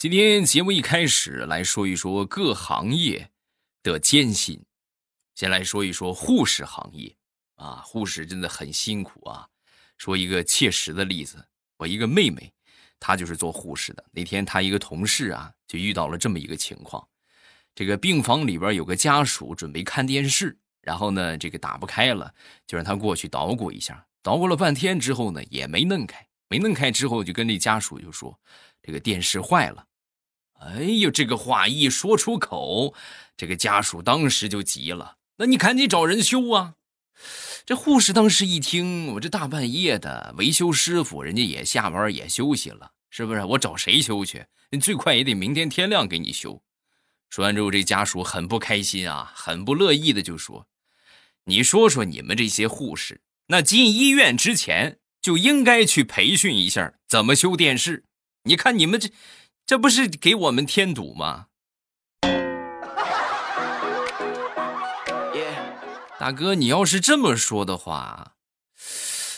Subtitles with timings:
[0.00, 3.30] 今天节目一开始来说一说各行业
[3.82, 4.64] 的艰辛，
[5.34, 7.14] 先来说一说护士行业
[7.56, 9.46] 啊，护士真的很辛苦啊。
[9.98, 12.50] 说一个切实的例子，我一个妹妹，
[12.98, 14.02] 她就是做护士的。
[14.10, 17.06] 那天她一个同事啊，就遇到了这么一个情况，
[17.74, 22.34] 这个病房里边有个家属准备看电视，然后呢，这个打不开了，
[22.66, 24.06] 就让他过去捣鼓一下。
[24.22, 28.40] 捣鼓了半天之后呢，也没弄开，没弄开之后，就跟这家属就说，
[28.80, 29.88] 这个电视坏了。
[30.60, 32.94] 哎呦，这个话一说出口，
[33.34, 35.16] 这个家属当时就急了。
[35.38, 36.74] 那你赶紧找人修啊！
[37.64, 43.42] 这护士当时一听，我这大半夜的，维修师傅人家也下班也休息了，是不是？
[43.42, 44.44] 我找谁修去？
[44.70, 46.62] 你最快也得明天天亮给你修。
[47.30, 50.66] 说完之后，这家属很不开心啊，很不乐意的就说
[51.46, 58.04] ：“你说说你们这些护士，那进医院之前就应该去培训一下怎么修电视。
[58.42, 59.08] 你看你们这……”
[59.70, 61.46] 这不是给我们添堵吗？
[66.18, 68.32] 大哥，你要是这么说的话，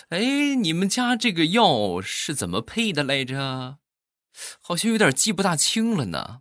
[0.08, 3.76] 哎，你们家这个药是怎么配的来着？
[4.62, 6.40] 好像有点记不大清了呢。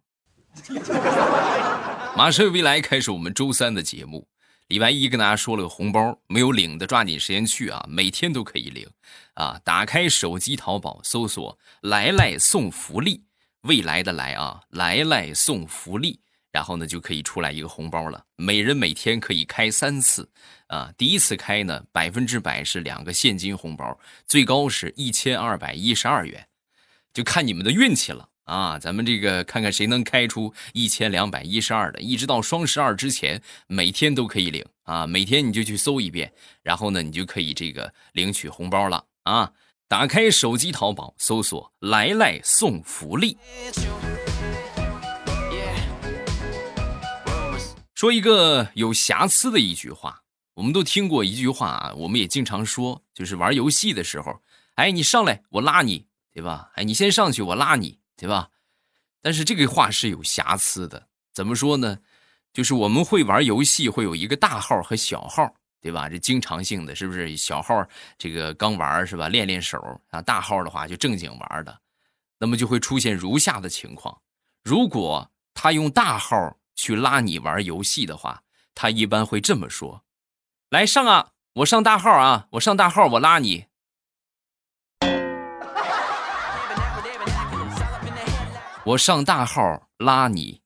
[2.16, 4.30] 马上未来开始我们周三的节目，
[4.70, 8.88] 礼拜一跟大家说了个红包，没有领的抓紧时间去啊，每天都可以领
[9.34, 9.60] 啊！
[9.66, 13.26] 打开手机淘宝，搜索“来来送福利”。
[13.62, 16.20] 未来的来啊，来来送福利，
[16.52, 18.26] 然后呢就可以出来一个红包了。
[18.36, 20.30] 每人每天可以开三次，
[20.68, 26.48] 啊，第一次开呢百分之百是两个现金红包，最高是一千二百一十二元，
[27.14, 28.80] 就看你们的运气了啊！
[28.80, 35.06] 咱们这个看看谁能开出一千两百一十二的，一直到双十二之前，每天都可以领啊！
[35.06, 39.54] 每天你就去搜一遍，然后呢你就可以这个领取红包了啊！
[39.92, 43.38] 打开手机淘宝，搜索“来来送福利”。
[47.94, 50.22] 说一个有瑕疵的一句话，
[50.54, 54.40] 我们都听过一句话啊，我们也经常说，就是玩游戏的时候，
[54.76, 56.72] 哎，你上来，我拉你，对吧？
[56.76, 58.48] 哎，你先上去，我拉你，对吧？
[59.22, 61.98] 但是这个话是有瑕疵的，怎么说呢？
[62.54, 65.54] 就是我们会玩游戏，会有一个大号和小号。
[65.82, 66.08] 对吧？
[66.08, 67.86] 这经常性的是不是小号
[68.18, 69.28] 这个刚玩是吧？
[69.28, 70.22] 练练手啊。
[70.22, 71.82] 大号的话就正经玩的，
[72.38, 74.22] 那么就会出现如下的情况：
[74.64, 78.44] 如果他用大号去拉你玩游戏的话，
[78.74, 80.06] 他一般会这么说
[80.70, 83.66] ：“来上啊，我上大号啊，我上大号，我拉你，
[88.86, 90.62] 我上大号拉你。”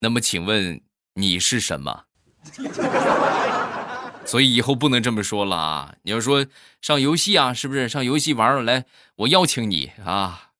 [0.00, 0.82] 那么请问
[1.14, 2.06] 你是什么？
[4.24, 5.94] 所以以后不能这么说了啊！
[6.02, 6.46] 你要说
[6.80, 8.84] 上游戏啊，是不是上游戏玩来？
[9.16, 10.50] 我邀请你啊，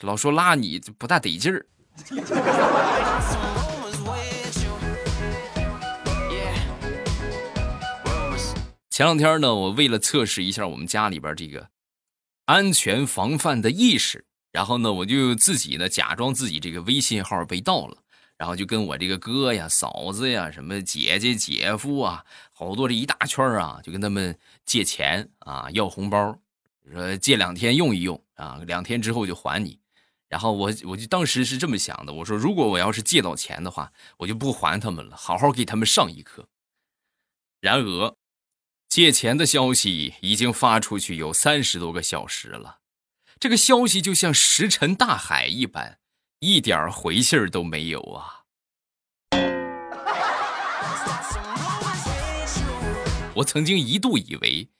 [0.00, 1.66] 老说拉你不大得劲儿。
[8.90, 11.68] 前两天呢，我为了测试一下我们家里边这个
[12.46, 17.98] 安全防范的意识，然后呢，我就自己呢假装自己这个微信号被盗了。
[18.40, 22.24] 然后就跟我这个哥呀、嫂子呀、什么姐姐、姐夫啊，
[22.54, 26.38] 好多这一大圈啊，就跟他们借钱啊，要红包，
[26.90, 29.78] 说借两天用一用啊，两天之后就还你。
[30.26, 36.48] 然后我我就当时是这么想的，我说如果我要是借到钱的话，我就不还他们了，好好给他们上一课。
[37.60, 38.16] 然而，
[38.88, 42.78] 借钱的消息已经发出去有三十多个小时了，
[43.38, 45.99] 这个消息就像石沉大海一般。
[46.42, 48.44] 一点回信儿都没有啊！
[53.36, 54.70] 我曾经一度以为，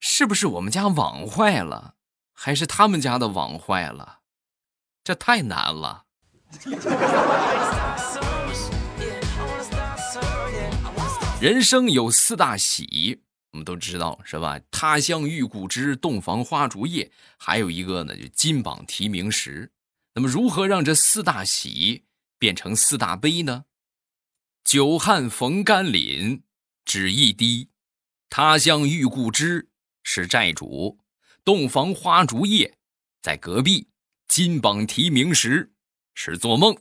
[0.00, 1.96] 是不是我们家网坏了，
[2.32, 4.20] 还是他们家的网坏了？
[5.04, 6.04] 这太难了。
[11.38, 13.20] 人生有四大喜，
[13.52, 14.58] 我们都知道是吧？
[14.70, 19.70] 他乡遇故知，洞房花烛夜，还有一个呢，就金榜题名时。
[20.18, 22.06] 那么，如何让这四大喜
[22.38, 23.66] 变成四大悲呢？
[24.64, 26.42] 久旱逢甘霖，
[26.86, 27.68] 只一滴；
[28.30, 29.68] 他乡遇故知，
[30.02, 30.96] 是债主；
[31.44, 32.78] 洞房花烛夜，
[33.20, 33.88] 在隔壁；
[34.26, 35.74] 金榜题名时，
[36.14, 36.74] 是做梦。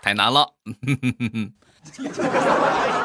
[0.00, 0.54] 太难了。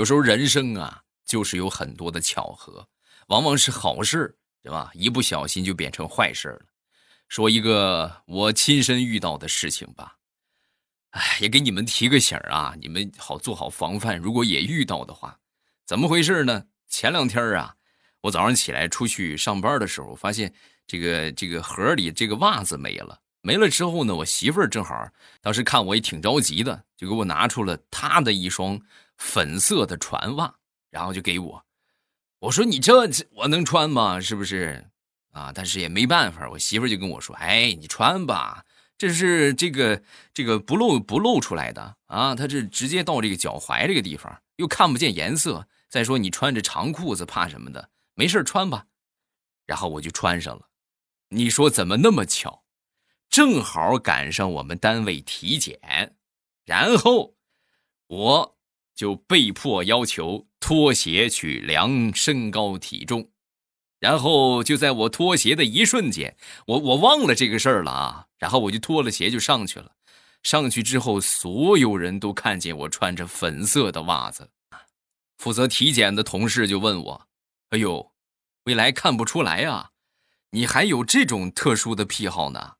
[0.00, 2.88] 有时候人生啊，就是有很多的巧合，
[3.26, 4.90] 往往是好事，对吧？
[4.94, 6.62] 一不小心就变成坏事了。
[7.28, 10.16] 说一个我亲身遇到的事情吧。
[11.10, 14.18] 哎，也给你们提个醒啊，你们好做好防范。
[14.18, 15.38] 如果也遇到的话，
[15.84, 16.64] 怎么回事呢？
[16.88, 17.74] 前两天啊，
[18.22, 20.50] 我早上起来出去上班的时候，发现
[20.86, 23.20] 这个这个盒里这个袜子没了。
[23.42, 25.10] 没了之后呢，我媳妇儿正好
[25.42, 28.80] 当时看我也挺着急的，就给我拿出了她的一双
[29.20, 30.52] 粉色的船袜，
[30.90, 31.64] 然后就给我。
[32.40, 34.18] 我说：“你这我能穿吗？
[34.18, 34.90] 是不是？
[35.30, 35.52] 啊？
[35.54, 38.64] 但是也没办法。”我媳妇就跟我说：“哎，你穿吧，
[38.96, 40.02] 这是这个
[40.32, 45.68] 这个不露不露出来的啊，它这直接到这个脚踝这个地方，又看不见颜色。
[45.88, 47.90] 再说你穿着长裤子怕什么的？
[48.14, 48.86] 没事穿吧。”
[49.66, 50.68] 然后我就穿上了。
[51.28, 52.64] 你说怎么那么巧？
[53.28, 56.16] 正好赶上我们单位体检，
[56.64, 57.36] 然后
[58.08, 58.58] 我
[59.00, 63.30] 就被迫要求脱鞋去量身高体重，
[63.98, 66.36] 然后就在我脱鞋的一瞬间，
[66.66, 69.92] 我我忘了这个事儿了啊，然后我就脱了鞋就上去了。
[70.42, 74.50] 上去之后，所有人都看见我穿着粉色的袜子，
[75.38, 77.26] 负责体检的同事就问我
[77.72, 78.12] ：“哎呦，
[78.64, 79.92] 未来看不出来啊，
[80.50, 82.72] 你还有这种特殊的癖好呢？”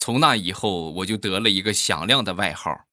[0.00, 2.86] 从那以后，我就得了一个响亮的外号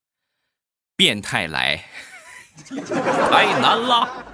[0.97, 1.85] ——变态来，
[2.67, 4.25] 太难了。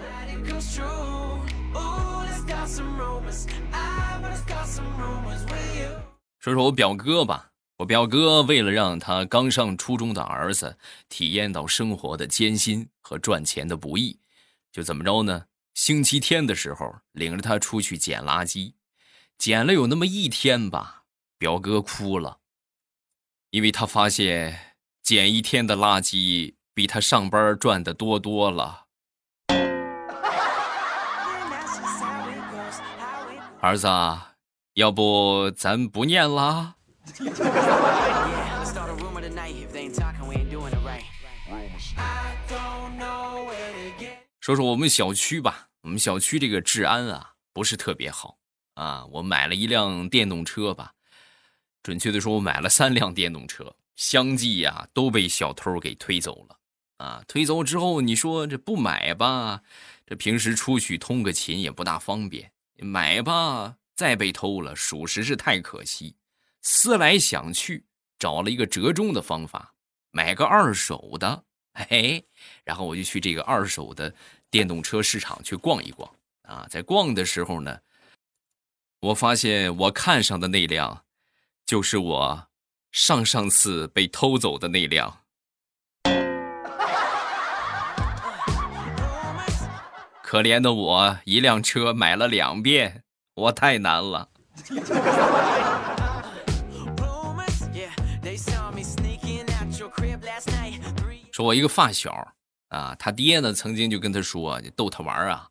[6.40, 10.76] 说说我表哥吧，我表哥为了让他刚上初中的儿子
[11.08, 14.20] 体验到生活的艰辛和赚钱的不易，
[14.72, 15.46] 就怎么着呢？
[15.76, 18.74] 星期天的时候，领着他出去捡垃圾，
[19.38, 21.04] 捡了有那么一天吧，
[21.38, 22.40] 表哥哭了。
[23.54, 24.74] 因为他发现
[25.04, 28.86] 捡一天的垃圾比他上班赚的多多了。
[33.62, 33.88] 儿子，
[34.74, 36.78] 要不咱不念了？
[44.40, 48.40] 说说我们小区吧，我们小区这个治安啊不是特别好
[48.74, 49.06] 啊。
[49.12, 50.93] 我买了一辆电动车吧。
[51.84, 56.58] 准确的说，我买了三辆电动车，相继呀都被小偷给推走了。
[56.98, 59.62] 啊，推走之后，你说这不买吧，
[60.06, 62.46] 这平时出去通个勤也不大方便；
[62.78, 66.16] 买吧，再被偷了，属实是太可惜。
[66.62, 67.84] 思来想去，
[68.18, 69.74] 找了一个折中的方法，
[70.12, 71.44] 买个二手的。
[71.74, 72.24] 嘿，
[72.64, 74.14] 然后我就去这个二手的
[74.50, 76.10] 电动车市场去逛一逛。
[76.44, 77.80] 啊，在逛的时候呢，
[79.02, 81.04] 我发现我看上的那辆。
[81.66, 82.48] 就是我
[82.92, 85.20] 上上次被偷走的那辆，
[90.22, 93.04] 可怜的我，一辆车买了两遍，
[93.36, 94.30] 我太难了。
[101.32, 102.34] 说，我一个发小
[102.68, 105.48] 啊，他爹呢曾经就跟他说，逗他玩啊，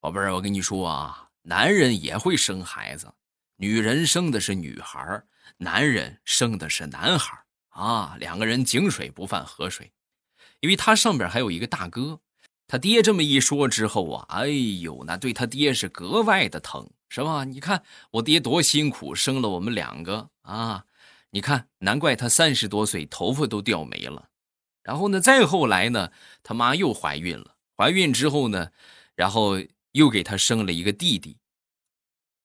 [0.00, 3.10] 宝贝儿，我跟你说啊，男人也会生孩子，
[3.56, 5.26] 女人生的是女孩儿。
[5.58, 9.92] 男人生的是男孩啊，两个人井水不犯河水，
[10.60, 12.20] 因为他上边还有一个大哥。
[12.68, 17.44] 他爹这么一说之后啊，哎呦，那对他爹是格外的疼，是吧？
[17.44, 20.84] 你看我爹多辛苦，生了我们两个啊！
[21.30, 24.30] 你看，难怪他三十多岁头发都掉没了。
[24.82, 26.10] 然后呢，再后来呢，
[26.42, 28.70] 他妈又怀孕了，怀孕之后呢，
[29.14, 29.60] 然后
[29.92, 31.38] 又给他生了一个弟弟。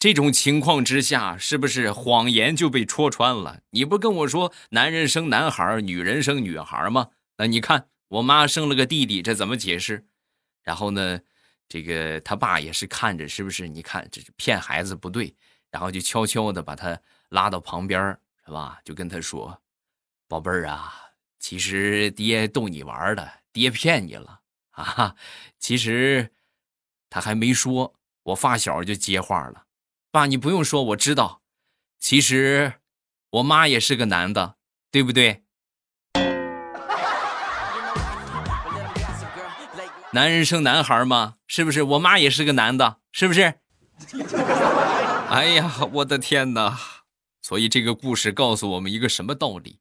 [0.01, 3.62] 这种情况之下，是不是谎言就被戳穿了？
[3.70, 7.10] 你不跟我说男人生男孩，女人生女孩吗？
[7.38, 10.03] 那你看我妈生了个弟弟，这怎么解释？
[10.63, 11.20] 然后呢，
[11.70, 13.67] 这个他爸也是看着，是不是？
[13.67, 15.36] 你看这骗孩子不对，
[15.70, 18.01] 然后就悄悄的把他拉到旁边，
[18.43, 18.79] 是吧？
[18.84, 19.62] 就跟他说
[20.27, 20.96] ：“宝贝儿啊，
[21.38, 24.39] 其实爹逗你玩的，爹骗你了
[24.72, 25.15] 啊。”
[25.62, 26.31] 其实
[27.08, 27.93] 他还没说，
[28.24, 29.65] 我发小就接话了。
[30.12, 31.41] 爸，你不用说，我知道。
[31.98, 32.74] 其实，
[33.30, 34.56] 我妈也是个男的，
[34.91, 35.44] 对不对？
[40.12, 41.36] 男人生男孩吗？
[41.48, 41.84] 是不是？
[41.84, 43.53] 我妈也是个男的，是不是？
[45.32, 46.77] 哎呀，我的天哪！
[47.41, 49.80] 所以这个故事告诉我们一个什么道理？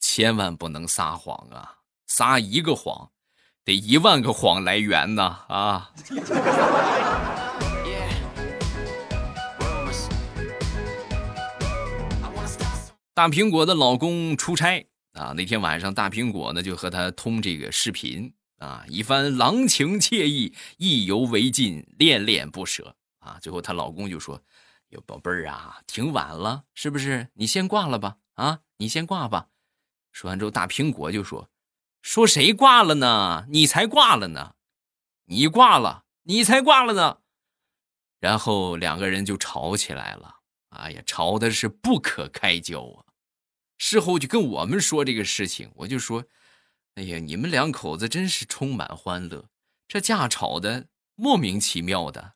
[0.00, 1.80] 千万不能撒谎啊！
[2.06, 3.10] 撒一个谎，
[3.62, 5.90] 得一万个谎来圆呢啊！
[13.16, 23.38] 大苹果的老公出差啊，那天晚上大苹果呢就和他通这个视频啊，一番郎情妾意，意犹未尽，恋恋不舍啊。
[23.40, 24.38] 最后她老公就说
[24.92, 27.26] ：“哟，宝贝儿啊，挺晚了，是不是？
[27.32, 29.48] 你先挂了吧，啊，你先挂吧。
[30.12, 31.48] 说完之后，大苹果就说
[32.02, 33.46] ：“说谁挂了呢？
[33.48, 34.56] 你才挂了呢，
[35.24, 37.20] 你挂了，你才挂了呢。”
[38.20, 40.36] 然后两个人就吵起来了。
[40.68, 43.05] 哎呀，吵的是不可开交啊！
[43.78, 46.24] 事后就跟我们说这个事情，我就说
[46.96, 49.50] ：“哎呀，你们两口子真是充满欢乐，
[49.86, 52.32] 这架吵的莫名其妙的。”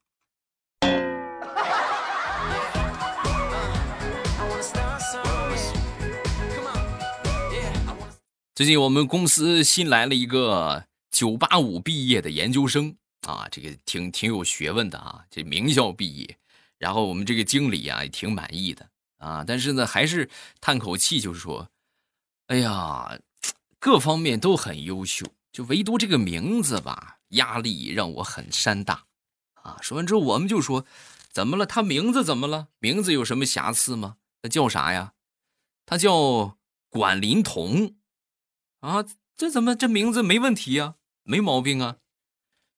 [8.54, 12.94] 最近我们公司新来了一个九八五毕业的研究生
[13.26, 16.36] 啊，这个挺挺有学问的啊，这名校毕业。
[16.76, 18.90] 然后我们这个经理啊也挺满意的
[19.20, 20.28] 啊，但是呢还是
[20.60, 21.68] 叹口气，就是说，
[22.46, 23.20] 哎呀，
[23.78, 29.04] 各方面都很优秀，就唯独这个名字吧，压力让我很山大
[29.54, 29.78] 啊。
[29.82, 30.86] 说完之后，我们就说，
[31.30, 31.66] 怎么了？
[31.66, 32.68] 他名字怎么了？
[32.78, 34.16] 名字有什么瑕疵吗？
[34.40, 35.12] 他叫啥呀？
[35.84, 36.56] 他叫
[36.88, 37.96] 管林童。
[38.80, 39.04] 啊，
[39.36, 40.94] 这怎么这名字没问题呀？
[41.22, 41.98] 没毛病啊，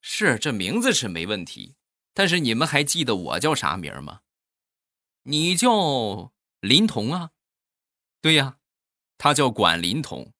[0.01, 1.77] 是这名字是没问题，
[2.13, 4.23] 但是你们还记得我叫啥名吗？
[5.25, 7.31] 你叫林童啊？
[8.21, 8.57] 对呀，
[9.17, 10.33] 他叫管林童。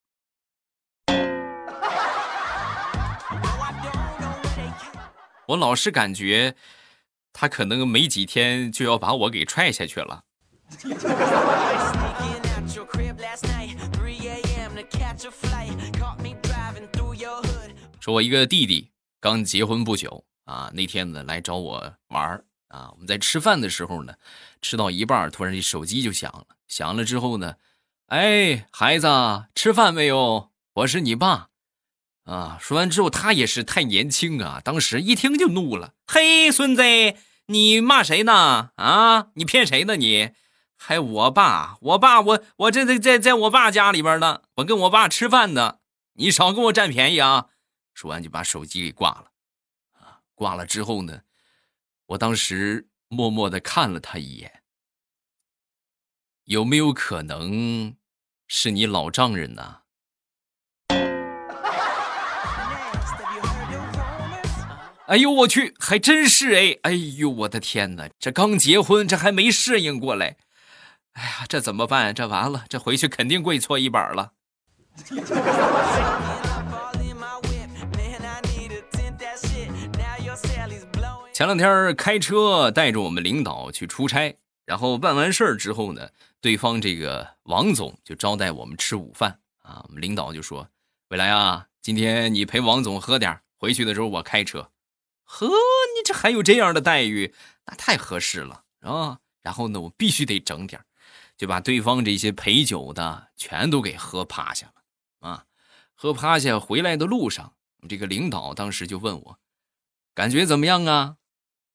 [5.47, 6.57] 我老是感觉
[7.33, 10.25] 他可能没几天就要把我给踹下去了。
[18.01, 24.15] 说，我一个弟弟刚结婚不久啊，那天呢来找我玩儿啊，我们在吃饭的时候呢，
[24.63, 27.57] 吃到一半，突然这手机就响了，响了之后呢，
[28.07, 29.07] 哎，孩子
[29.55, 30.51] 吃饭没有？
[30.73, 31.51] 我是你爸，
[32.25, 36.83] 啊，说完之后他也是太年轻啊，当时一听就怒了，嘿，孙子，
[37.47, 38.71] 你骂谁呢？
[38.77, 39.97] 啊，你骗谁呢？
[39.97, 40.31] 你
[40.79, 45.77] 还我爸，我爸，我我这在在在我爸家里边呢，我跟我爸吃饭呢，
[46.15, 47.49] 你少跟我占便宜啊！
[47.93, 49.27] 说完就把手机给挂了，
[50.01, 51.21] 啊，挂了之后呢，
[52.13, 54.63] 我当时默默的看了他一眼，
[56.45, 57.97] 有没有可能
[58.47, 59.79] 是你老丈人呢？
[65.07, 66.77] 哎呦我去，还真是哎！
[66.83, 70.37] 哎呦我的天哪，这刚结婚，这还没适应过来，
[71.13, 72.15] 哎呀，这怎么办？
[72.15, 74.35] 这完了，这回去肯定跪搓衣板了。
[81.33, 84.37] 前两天开车带着我们领导去出差，
[84.67, 86.11] 然后办完事儿之后呢，
[86.43, 89.83] 对方这个王总就招待我们吃午饭啊。
[89.89, 90.69] 我们领导就说
[91.09, 94.71] ：“未来啊，今天你陪王总喝点，回去的时候我开车。”
[95.25, 97.35] 呵，你这还有这样的待遇，
[97.67, 99.19] 那太合适了啊！
[99.41, 100.85] 然后呢，我必须得整点，
[101.39, 105.47] 就把对方这些陪酒的全都给喝趴下了啊。
[105.95, 107.55] 喝趴下回来的路上，
[107.89, 109.39] 这个领导当时就问我
[110.15, 111.17] ：“感觉怎么样啊？”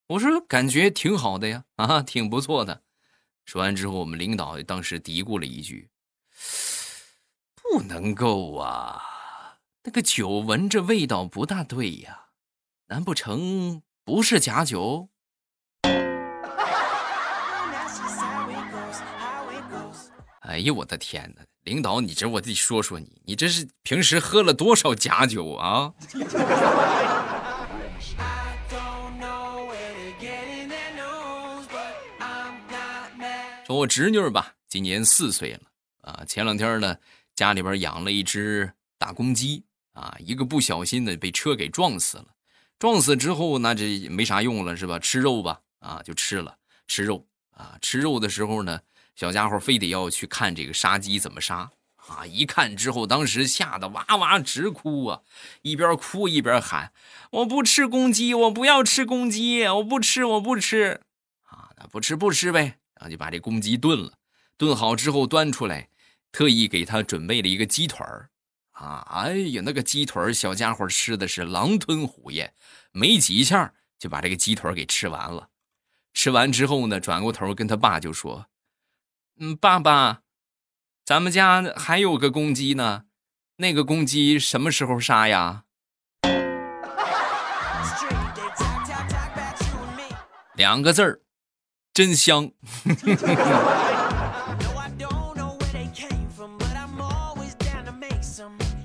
[0.08, 2.84] 我说感觉挺好的呀，啊，挺不错的。
[3.46, 5.90] 说完之后，我们领导当时嘀咕了一句
[7.56, 9.02] ：“不能够啊，
[9.84, 12.28] 那个酒闻着味道不大对呀，
[12.88, 15.10] 难不成不是假酒？”
[20.42, 21.42] 哎呀，我的天哪！
[21.64, 25.94] 领导，你这我得说说你，你这是平时喝了多少假酒啊？
[33.68, 35.60] 说我侄女吧，今年四岁了
[36.00, 36.24] 啊。
[36.26, 36.96] 前两天呢，
[37.36, 42.28] 家里边养了一只大公鸡啊，一个不小心呢被车给撞死了。
[42.80, 44.98] 撞死之后，那这没啥用了是吧？
[44.98, 46.56] 吃肉吧啊，就吃了
[46.88, 47.78] 吃肉啊。
[47.82, 48.80] 吃肉的时候呢，
[49.18, 52.26] 小家伙非得要去看这个杀鸡怎么杀啊。
[52.26, 55.22] 一看之后，当时吓得哇哇直哭啊，
[55.62, 56.94] 一边哭一边喊
[57.32, 61.02] ：“我不吃公鸡，我不要吃公鸡，我不吃，我不吃
[61.50, 64.14] 啊，那不吃不吃呗。”然后就把这公鸡炖了，
[64.58, 65.90] 炖好之后端出来，
[66.32, 68.30] 特意给他准备了一个鸡腿儿，
[68.72, 72.54] 啊，哎呀，那个鸡腿儿小家伙吃的是狼吞虎咽，
[72.92, 75.50] 没几下就把这个鸡腿给吃完了。
[76.14, 78.48] 吃完之后呢，转过头跟他爸就说
[79.40, 80.22] ：“嗯，爸爸，
[81.06, 83.04] 咱们家还有个公鸡呢，
[83.58, 85.66] 那个公鸡什么时候杀呀？”
[90.56, 91.22] 两个字儿。
[91.98, 92.52] 真香！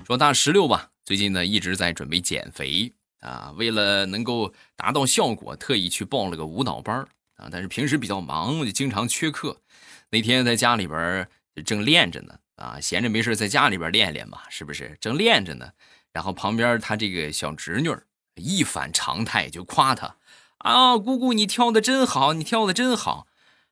[0.07, 2.91] 说大石榴吧，最近呢一直在准备减肥
[3.21, 9.61] 啊，为了能够达到效果，特意去报了个舞蹈班啊，但是平时比较忙，就经常缺课。
[10.09, 11.29] 那天在家里边
[11.67, 14.97] 正练着呢，啊，闲着没事在家里边练练嘛，是不是？
[15.03, 15.71] 正练着呢，
[16.15, 17.95] 然后旁边他这个小侄女
[18.37, 20.17] 一反常态就夸他，
[20.63, 23.27] 啊，姑姑你跳的真好，你跳的真好，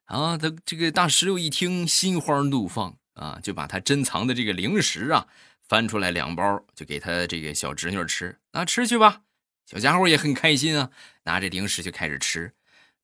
[0.07, 5.29] 啊，他这个大石榴一听心花怒放啊，就把他珍藏的这个零食啊
[5.63, 9.23] 翻出来两包，就给他这个小侄女吃，那吃去吧。
[9.67, 10.91] 小家伙也很开心啊，
[11.23, 12.53] 拿着零食就开始吃。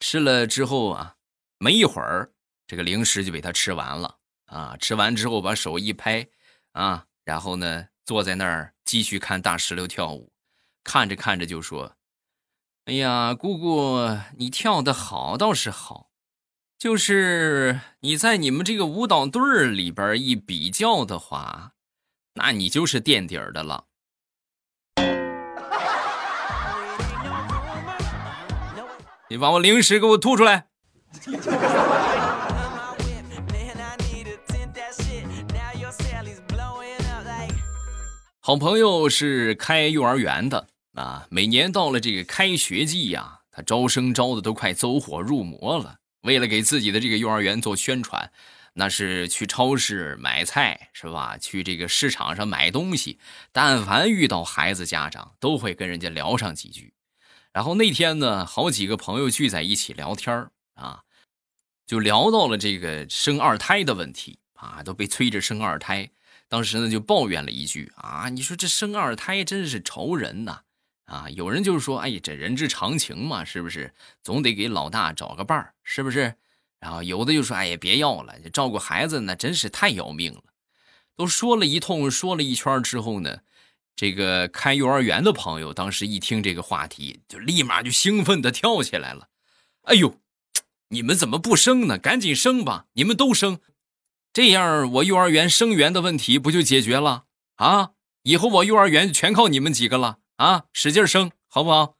[0.00, 1.14] 吃了之后啊，
[1.58, 2.32] 没一会儿，
[2.66, 4.16] 这个零食就被他吃完了
[4.46, 4.76] 啊。
[4.80, 6.26] 吃完之后，把手一拍
[6.72, 10.32] 啊，然后呢，坐在那儿继续看大石榴跳舞。
[10.82, 11.96] 看着看着就说
[12.86, 13.98] ：“哎呀，姑姑，
[14.38, 16.10] 你跳的好倒是好，
[16.78, 21.72] 就是你在你们这个舞蹈队里边一比较的话，
[22.34, 23.86] 那你就是垫底儿的了。”
[29.28, 30.68] 你把我零食给我吐出来！
[38.38, 45.98] 好朋友是开幼儿园的啊，每年到了这个开学季呀，他招生招的都快走火入魔了。
[46.22, 48.32] 为了给自己的这个幼儿园做宣传，
[48.72, 51.36] 那是去超市买菜是吧？
[51.38, 53.18] 去这个市场上买东西，
[53.52, 56.94] 但凡遇到孩子家长，都会跟人家聊上几句。
[57.52, 61.02] 然后那天呢，好几个朋友聚在一起聊天啊，
[61.86, 66.10] 就聊到了这个生二胎的问题啊，都被催着生二胎。
[66.48, 70.62] 当时呢，就抱怨了一句啊，你说这生二胎真是愁人呐！
[71.06, 73.92] 啊有人就是说，哎，这人之常情嘛，是不是？
[74.22, 76.34] 总得给老大找个伴儿，是不是？
[76.78, 80.42] 然后有的就说，哎呀，别要了，照顾孩子那真是太要命了。
[81.16, 83.38] 都说了一通，说了一圈之后呢。
[83.98, 89.28] 这个开幼儿园的朋友当时一听这个话题，就立马就兴奋的跳起来了。
[89.84, 90.20] 哎呦，
[90.90, 91.96] 你们怎么不生呢？
[91.96, 92.84] 赶紧生吧！
[92.92, 93.58] 你们都生，
[94.34, 97.92] 这样我幼儿园生源的问题不就解决了啊？
[98.24, 100.64] 以后我幼儿园全靠你们几个了啊！
[100.72, 101.96] 使劲生，好不好？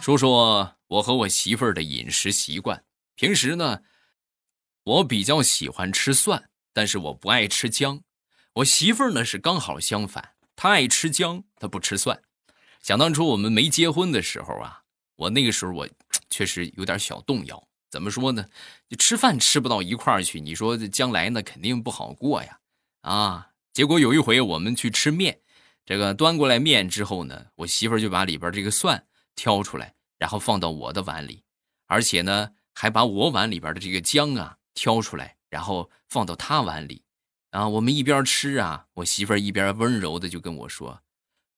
[0.00, 2.84] 说说我和我媳妇儿的饮食习惯。
[3.14, 3.82] 平时呢，
[4.84, 8.02] 我比较喜欢吃蒜，但是我不爱吃姜。
[8.54, 12.22] 我媳妇儿呢是刚好相反，她爱吃姜，她不吃蒜。
[12.82, 14.82] 想当初我们没结婚的时候啊，
[15.16, 15.88] 我那个时候我
[16.30, 17.62] 确实有点小动摇。
[17.90, 18.46] 怎么说呢？
[18.88, 22.60] 就吃饭吃不到一块儿去，你说这将来呢肯定不好过呀。
[23.02, 25.40] 啊，结果有一回我们去吃面，
[25.84, 31.42] 这个端过来面之后呢，我媳妇就把里边这个蒜挑出来，然后放到我的碗里，
[31.86, 32.52] 而且呢。
[32.72, 37.02] 还把我碗里边的这个姜啊挑出来，然后放到他碗里，
[37.50, 41.02] 啊，我们一边吃啊，我媳妇一边温柔的就跟我说：“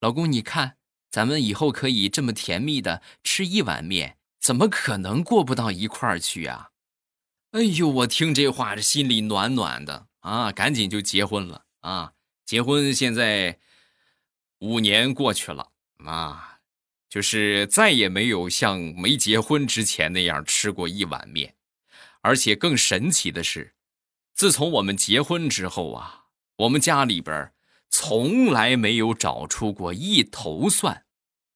[0.01, 0.79] 老公，你看，
[1.11, 6.71] 咱们以后可以这么甜蜜的吃一碗面，怎么可能过不到一块儿去啊？”
[7.53, 12.13] 哎呦，我听这话这心里暖暖的啊，赶紧就结婚了啊！
[12.45, 13.59] 结婚现在
[14.59, 15.71] 五年过去了
[16.05, 16.49] 啊。
[17.09, 21.57] 就是再也没有像没结婚之前那样吃过一碗面，
[22.23, 23.75] 而且更神奇的是，
[24.33, 26.25] 自从我们结婚之后啊，
[26.57, 27.53] 我们家里边
[27.91, 31.05] 从来没有找出过一头蒜。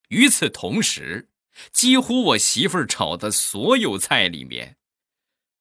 [0.08, 1.30] 与此同时，
[1.72, 4.76] 几乎我媳妇儿炒的所有菜里面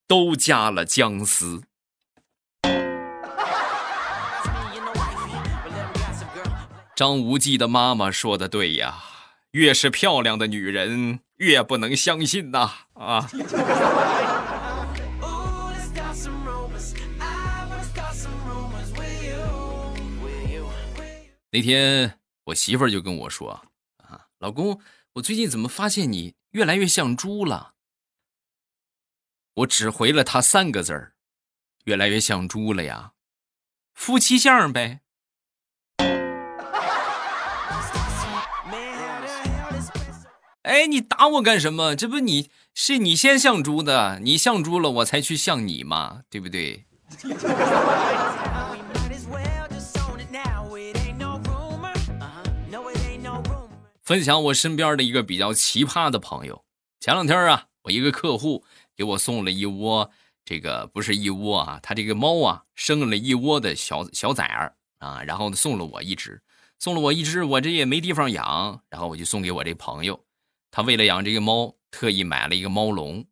[0.07, 1.63] 都加了姜丝。
[6.95, 9.03] 张无忌的妈妈说的对呀。
[9.51, 12.73] 越是漂亮的女人，越不能相信呐！
[12.93, 13.29] 啊！
[21.51, 23.61] 那天我媳妇儿就跟我说
[24.03, 24.77] ：“啊，老公，
[25.15, 27.73] 我最近怎么发现你越来越像猪了？”
[29.55, 31.15] 我只回了他三个字儿
[31.85, 33.13] ：“越来越像猪了呀，
[33.93, 34.99] 夫妻相呗。”
[40.63, 41.95] 哎，你打我干什么？
[41.95, 46.85] 这不你是你先像猪的，你像猪了，我才去像你嘛，对不对？
[54.05, 56.63] 分享我身边的一个比较奇葩的朋友。
[56.99, 58.63] 前两天啊，我一个客户
[58.95, 60.11] 给我送了一窝，
[60.45, 66.39] 这个不是一窝啊，他这个猫啊生了一窝的小小崽儿啊，然后呢送了我一只，
[66.77, 70.23] 送了我一只，我这也没地方养，然后我就送给我这朋友。
[70.69, 73.25] 他为了养这个猫，特意买了一个猫笼，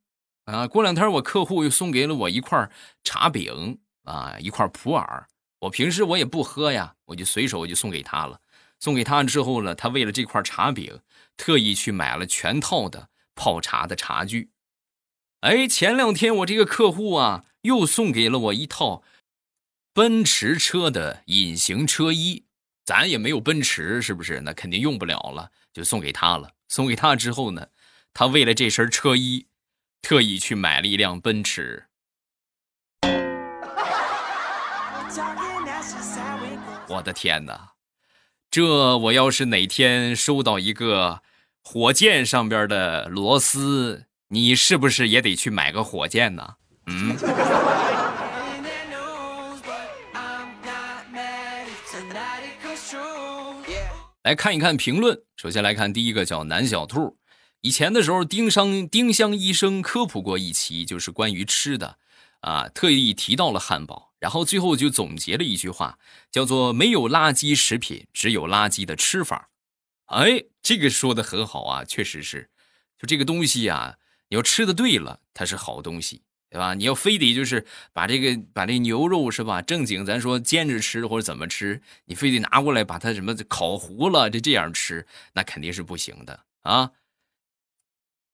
[0.46, 2.68] 啊，过两天我客户又送给了我一块
[3.04, 5.28] 茶饼，啊，一块普洱，
[5.60, 8.40] 我平时我也不喝呀，我就随手就送给他了。
[8.84, 11.00] 送给他之后呢，他为了这块茶饼，
[11.38, 14.52] 特意去买了全套的泡茶的茶具。
[15.40, 19.02] 哎，前两天我这个客户啊，又送给了我一套
[19.94, 22.44] 奔驰车的隐形车衣。
[22.84, 24.42] 咱也没有奔驰，是不是？
[24.42, 26.52] 那肯定用不了了，就送给他了。
[26.68, 27.70] 送给他之后呢，
[28.14, 29.48] 他为了这身车衣，
[30.02, 31.86] 特意去买了一辆奔驰。
[36.90, 37.70] 我的天哪！
[38.54, 41.24] 这我要是哪天收到一个
[41.64, 46.54] 火箭上边的螺丝，你是不是也得去买个火箭呢？
[46.86, 47.18] 嗯。
[54.22, 55.20] 来看一看评论。
[55.36, 57.18] 首先来看第一个，叫南小兔。
[57.62, 61.98] 以前的时候，丁商丁香医生科普过一期，就是关于吃的，
[62.42, 66.00] 啊，特意提到了汉堡，然后最后就总结了一句话，
[66.32, 69.50] 叫做“没有垃圾食品，只有垃圾的吃法”。
[70.08, 72.50] 哎，这个说的很好啊，确实是，
[72.98, 73.98] 就这个东西啊，
[74.30, 76.24] 你要吃的对了，它是好东西。
[76.50, 76.76] 对吧？
[76.76, 79.60] 你要非得就是把这个把这牛肉是吧？
[79.60, 86.92] 正经咱说煎着吃或者怎么吃，你非得拿过来把它什么烤糊了，这这样吃，那肯定是不行的啊。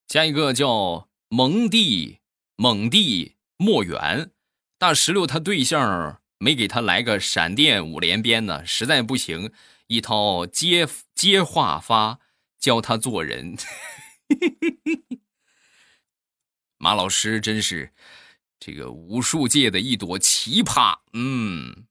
[0.10, 2.20] 下一个叫蒙蒂
[2.58, 4.32] 蒙蒂莫远，
[4.80, 9.52] 大石榴他对象没给他来个闪电五连鞭呢，实在不行
[9.88, 12.22] 一套接接话发
[12.58, 13.58] 教他做人。
[16.78, 17.92] 马老师真是
[18.58, 21.00] 这个武术界的一朵奇葩。
[21.12, 21.86] 嗯，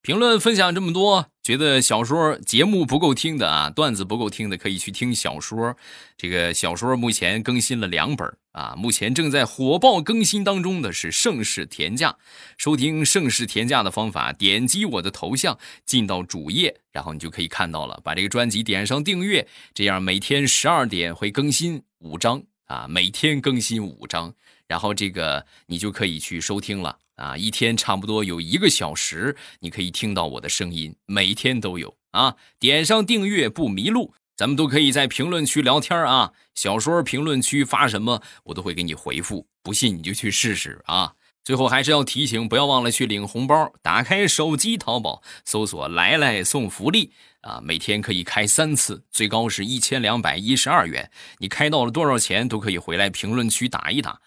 [0.00, 5.76] 评论分享这么多，觉得小说节目不够听的啊，段子不够听的，可以去听小说。
[6.16, 12.12] 这个小说目前更新了两本啊，目前正在火爆更新当中的是《盛世田价》。
[12.56, 18.00] 收听《盛世田价》的方法，点击我的头像进到主页，然后你就可以看到了。
[18.02, 22.42] 把这个专辑点上订阅，这样每天十二点会更新五章。
[22.66, 24.32] 啊，每天更新五章，
[24.66, 32.36] 然后这个你就可以去收听了啊，一天差不多有一个小时，你可以听到我的声音，每天都有啊。
[32.58, 36.32] 点上订阅不迷路，咱们都可以在评论区聊天啊。
[36.54, 41.14] 小说评论区发什么，我都会给你回复，不信你就去试试啊。
[41.44, 47.12] 最后还是要提醒，不要忘了去领红包，打开手机淘宝搜索“来来送福利”。
[47.44, 51.10] 啊，每天可以开三次，最高是一千两百一十二元。
[51.36, 54.18] 你开到了多少钱，都可以回来评论区打一打，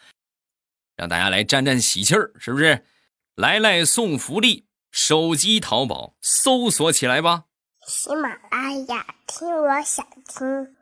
[0.98, 2.84] 让大家来沾沾喜气儿，是不是？
[3.36, 7.46] 来来送福利，手机淘宝搜索起来吧。
[7.88, 10.77] 喜马拉雅，听我想听。